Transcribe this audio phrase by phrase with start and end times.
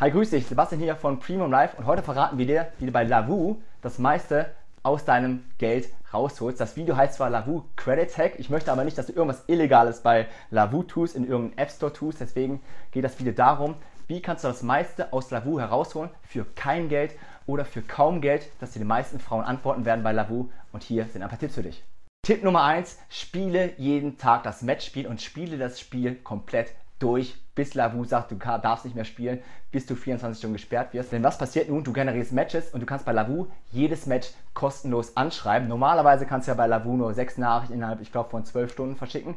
[0.00, 2.90] Hi, grüß dich, Sebastian hier von Premium Life und heute verraten wir dir, wie du
[2.90, 4.50] bei Lavu das meiste
[4.82, 6.58] aus deinem Geld rausholst.
[6.58, 10.00] Das Video heißt zwar Lavu Credit Hack, ich möchte aber nicht, dass du irgendwas Illegales
[10.00, 13.74] bei Lavu tust, in irgendeinem App Store tust, deswegen geht das Video darum,
[14.08, 17.14] wie kannst du das meiste aus Lavu herausholen für kein Geld
[17.44, 21.04] oder für kaum Geld, dass dir die meisten Frauen antworten werden bei Lavu und hier
[21.08, 21.84] sind ein paar Tipps für dich.
[22.22, 27.74] Tipp Nummer 1, spiele jeden Tag das Matchspiel und spiele das Spiel komplett durch, bis
[27.74, 29.40] Lavu sagt, du darfst nicht mehr spielen,
[29.72, 31.12] bis du 24 Stunden gesperrt wirst.
[31.12, 31.82] Denn was passiert nun?
[31.82, 35.68] Du generierst Matches und du kannst bei Lavu jedes Match kostenlos anschreiben.
[35.68, 38.96] Normalerweise kannst du ja bei Lavu nur sechs Nachrichten innerhalb, ich glaube, von 12 Stunden
[38.96, 39.34] verschicken.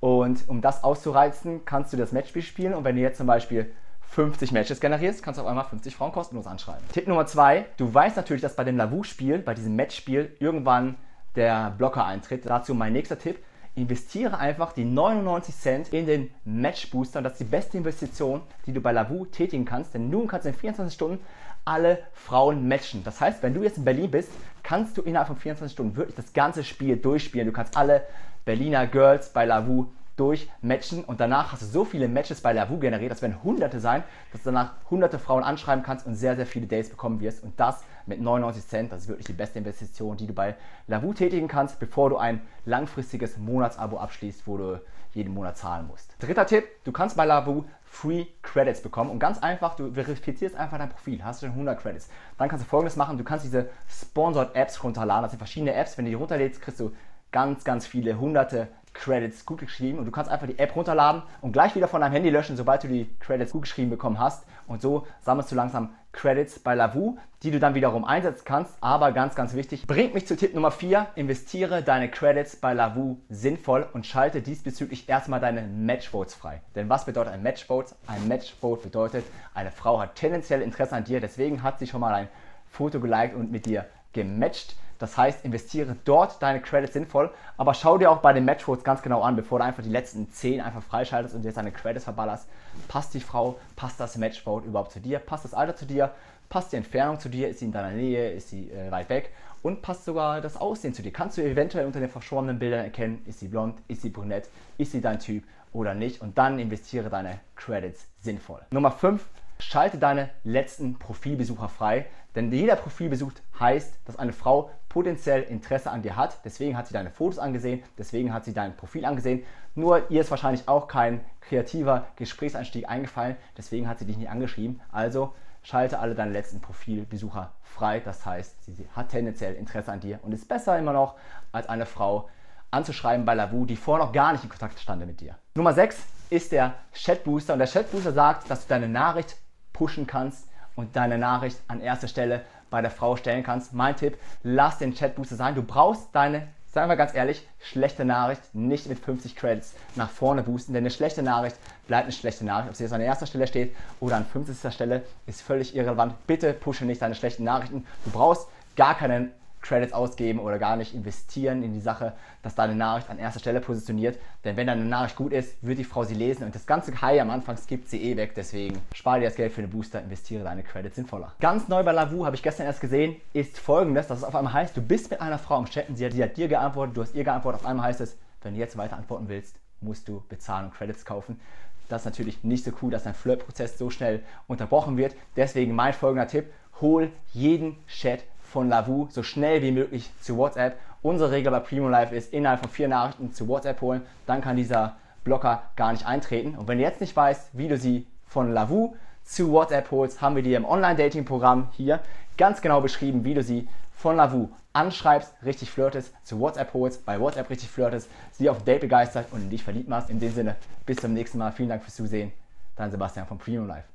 [0.00, 2.74] Und um das auszureizen, kannst du das Matchspiel spielen.
[2.74, 3.72] Und wenn du jetzt zum Beispiel
[4.08, 6.82] 50 Matches generierst, kannst du auf einmal 50 Frauen kostenlos anschreiben.
[6.92, 10.96] Tipp Nummer 2, du weißt natürlich, dass bei dem Lavu-Spiel, bei diesem Matchspiel, irgendwann
[11.34, 12.46] der Blocker eintritt.
[12.46, 13.38] Dazu mein nächster Tipp
[13.76, 17.22] investiere einfach die 99 Cent in den Match Booster.
[17.22, 20.48] Das ist die beste Investition, die du bei Lavu tätigen kannst, denn nun kannst du
[20.48, 21.24] in 24 Stunden
[21.64, 23.04] alle Frauen matchen.
[23.04, 24.30] Das heißt, wenn du jetzt in Berlin bist,
[24.62, 27.46] kannst du innerhalb von 24 Stunden wirklich das ganze Spiel durchspielen.
[27.46, 28.06] Du kannst alle
[28.44, 31.04] Berliner Girls bei Lavu durchmatchen.
[31.04, 34.42] Und danach hast du so viele Matches bei Lavu generiert, das werden hunderte sein, dass
[34.42, 37.42] du danach hunderte Frauen anschreiben kannst und sehr, sehr viele Dates bekommen wirst.
[37.42, 40.56] Und das mit 99 Cent, das ist wirklich die beste Investition, die du bei
[40.86, 44.80] Lavu tätigen kannst, bevor du ein langfristiges Monatsabo abschließt, wo du
[45.12, 46.14] jeden Monat zahlen musst.
[46.18, 49.10] Dritter Tipp, du kannst bei Lavu Free Credits bekommen.
[49.10, 52.08] Und ganz einfach, du verifizierst einfach dein Profil, hast du schon 100 Credits.
[52.36, 55.96] Dann kannst du folgendes machen, du kannst diese Sponsored Apps runterladen, das sind verschiedene Apps,
[55.96, 56.92] wenn du die runterlädst, kriegst du
[57.32, 61.52] ganz, ganz viele hunderte Credits gut geschrieben und du kannst einfach die App runterladen und
[61.52, 64.44] gleich wieder von deinem Handy löschen, sobald du die Credits gut geschrieben bekommen hast.
[64.66, 68.74] Und so sammelst du langsam Credits bei Lavu, die du dann wiederum einsetzen kannst.
[68.80, 71.08] Aber ganz, ganz wichtig, bringt mich zu Tipp Nummer 4.
[71.14, 76.62] Investiere deine Credits bei Lavu sinnvoll und schalte diesbezüglich erstmal deine Matchvotes frei.
[76.74, 77.94] Denn was bedeutet ein Matchvote?
[78.06, 79.24] Ein Matchvote bedeutet,
[79.54, 82.28] eine Frau hat tendenziell Interesse an dir, deswegen hat sie schon mal ein
[82.66, 84.74] Foto geliked und mit dir gematcht.
[84.98, 89.02] Das heißt, investiere dort deine Credits sinnvoll, aber schau dir auch bei den Matchvotes ganz
[89.02, 92.48] genau an, bevor du einfach die letzten 10 einfach freischaltest und jetzt deine Credits verballerst.
[92.88, 96.12] Passt die Frau, passt das Matchvote überhaupt zu dir, passt das Alter zu dir,
[96.48, 99.30] passt die Entfernung zu dir, ist sie in deiner Nähe, ist sie äh, weit weg?
[99.62, 101.12] Und passt sogar das Aussehen zu dir.
[101.12, 104.48] Kannst du eventuell unter den verschwommenen Bildern erkennen, ist sie blond, ist sie brünett,
[104.78, 105.42] ist sie dein Typ
[105.72, 106.20] oder nicht?
[106.20, 108.60] Und dann investiere deine Credits sinnvoll.
[108.70, 109.24] Nummer 5,
[109.58, 116.02] Schalte deine letzten Profilbesucher frei, denn jeder Profilbesuch heißt, dass eine Frau potenziell Interesse an
[116.02, 116.44] dir hat.
[116.44, 119.44] Deswegen hat sie deine Fotos angesehen, deswegen hat sie dein Profil angesehen.
[119.74, 124.80] Nur ihr ist wahrscheinlich auch kein kreativer Gesprächseinstieg eingefallen, deswegen hat sie dich nicht angeschrieben.
[124.92, 128.00] Also schalte alle deine letzten Profilbesucher frei.
[128.00, 131.16] Das heißt, sie hat tendenziell Interesse an dir und ist besser immer noch
[131.52, 132.28] als eine Frau
[132.70, 135.36] anzuschreiben bei Lavu, die vorher noch gar nicht in Kontakt stande mit dir.
[135.54, 135.96] Nummer 6
[136.30, 139.36] ist der Chatbooster und der Chatbooster sagt, dass du deine Nachricht
[139.76, 143.72] pushen kannst und deine Nachricht an erster Stelle bei der Frau stellen kannst.
[143.72, 145.54] Mein Tipp, lass den Chatbooster sein.
[145.54, 150.42] Du brauchst deine, sagen wir ganz ehrlich, schlechte Nachricht nicht mit 50 Credits nach vorne
[150.42, 151.56] boosten, denn eine schlechte Nachricht
[151.86, 152.70] bleibt eine schlechte Nachricht.
[152.70, 154.72] Ob sie jetzt an erster Stelle steht oder an 50.
[154.72, 156.14] Stelle, ist völlig irrelevant.
[156.26, 157.86] Bitte pushe nicht deine schlechten Nachrichten.
[158.04, 159.32] Du brauchst gar keinen
[159.66, 162.12] Credits ausgeben oder gar nicht investieren in die Sache,
[162.42, 164.18] dass deine Nachricht an erster Stelle positioniert.
[164.44, 167.20] Denn wenn deine Nachricht gut ist, wird die Frau sie lesen und das ganze High
[167.20, 168.34] am Anfang skippt sie eh weg.
[168.36, 171.32] Deswegen spare dir das Geld für den Booster, investiere deine Credits sinnvoller.
[171.40, 174.52] Ganz neu bei Lavu, habe ich gestern erst gesehen, ist folgendes, dass es auf einmal
[174.52, 177.02] heißt, du bist mit einer Frau im Chatten, sie hat, sie hat dir geantwortet, du
[177.02, 180.22] hast ihr geantwortet, auf einmal heißt es, wenn du jetzt weiter antworten willst, musst du
[180.28, 181.40] bezahlen und Credits kaufen.
[181.88, 185.14] Das ist natürlich nicht so cool, dass dein Flirtprozess so schnell unterbrochen wird.
[185.36, 190.78] Deswegen mein folgender Tipp, hol jeden Chat von Lavu so schnell wie möglich zu WhatsApp.
[191.02, 194.56] Unsere Regel bei Primo Live ist, innerhalb von vier Nachrichten zu WhatsApp holen, dann kann
[194.56, 196.56] dieser Blocker gar nicht eintreten.
[196.56, 198.94] Und wenn du jetzt nicht weißt, wie du sie von Lavu
[199.24, 202.00] zu WhatsApp holst, haben wir dir im Online-Dating-Programm hier
[202.38, 207.18] ganz genau beschrieben, wie du sie von Lavu anschreibst, richtig flirtest, zu WhatsApp holst, bei
[207.18, 210.10] WhatsApp richtig flirtest, sie auf Date begeistert und in dich verliebt machst.
[210.10, 211.50] In dem Sinne, bis zum nächsten Mal.
[211.52, 212.32] Vielen Dank fürs Zusehen.
[212.76, 213.86] Dein Sebastian von Primo Live.